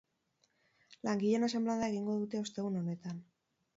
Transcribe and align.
Langileen 1.09 1.47
asanblada 1.49 1.91
egingo 1.93 2.17
dute 2.23 2.41
ostegun 2.49 2.81
honetan. 2.81 3.25